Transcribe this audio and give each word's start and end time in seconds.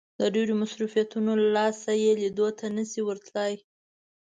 د 0.19 0.21
ډېرو 0.35 0.53
مصروفيتونو 0.61 1.31
له 1.41 1.47
لاسه 1.57 1.91
يې 2.03 2.11
ليدو 2.21 2.47
ته 2.59 2.65
نه 2.77 2.83
شي 2.91 3.01
ورتلای. 3.05 3.53